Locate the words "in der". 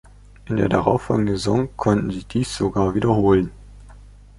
0.45-0.67